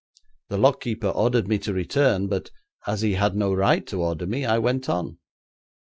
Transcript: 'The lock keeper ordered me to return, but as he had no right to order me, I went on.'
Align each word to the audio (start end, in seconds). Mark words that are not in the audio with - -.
'The 0.49 0.57
lock 0.57 0.81
keeper 0.81 1.09
ordered 1.09 1.47
me 1.47 1.59
to 1.59 1.71
return, 1.71 2.25
but 2.27 2.49
as 2.87 3.01
he 3.01 3.13
had 3.13 3.35
no 3.35 3.53
right 3.53 3.85
to 3.85 4.01
order 4.01 4.25
me, 4.25 4.45
I 4.45 4.57
went 4.57 4.89
on.' 4.89 5.19